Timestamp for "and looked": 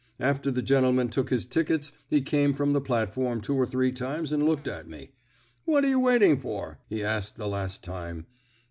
4.31-4.67